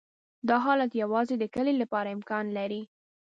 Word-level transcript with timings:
دا 0.47 0.57
حالت 0.65 0.91
یوازې 1.03 1.35
د 1.39 1.43
کلې 1.55 1.73
لپاره 1.81 2.13
امکان 2.15 2.45
لري 2.57 2.81